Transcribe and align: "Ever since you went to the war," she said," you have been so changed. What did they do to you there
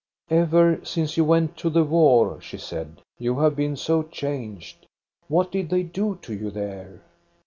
"Ever 0.31 0.83
since 0.83 1.15
you 1.15 1.23
went 1.23 1.57
to 1.57 1.69
the 1.69 1.83
war," 1.83 2.41
she 2.41 2.57
said," 2.57 3.01
you 3.19 3.37
have 3.37 3.55
been 3.55 3.75
so 3.75 4.01
changed. 4.01 4.87
What 5.27 5.51
did 5.51 5.69
they 5.69 5.83
do 5.83 6.15
to 6.23 6.33
you 6.33 6.49
there 6.49 7.03